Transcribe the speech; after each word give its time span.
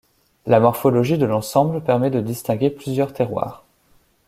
La 0.47 0.59
morphologie 0.59 1.19
de 1.19 1.27
l'ensemble 1.27 1.83
permet 1.83 2.09
de 2.09 2.21
distinguer 2.21 2.71
plusieurs 2.71 3.13
terroirs. 3.13 3.63